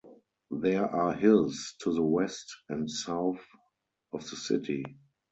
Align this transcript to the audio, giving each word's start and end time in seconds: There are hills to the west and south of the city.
There 0.49 0.87
are 0.89 1.13
hills 1.13 1.75
to 1.81 1.93
the 1.93 2.01
west 2.01 2.51
and 2.69 2.89
south 2.89 3.45
of 4.11 4.27
the 4.27 4.35
city. 4.35 4.83